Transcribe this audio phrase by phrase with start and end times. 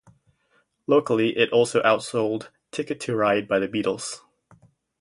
[0.87, 4.21] Locally it also outsold "Ticket To Ride" by The Beatles.